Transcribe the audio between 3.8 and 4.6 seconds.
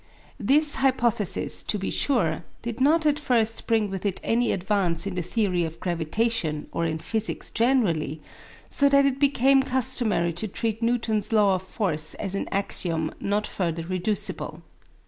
with it any